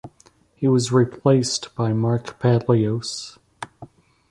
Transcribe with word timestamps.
He 0.55 0.67
was 0.67 0.91
replaced 0.91 1.75
by 1.75 1.93
Mark 1.93 2.39
Palios. 2.39 3.37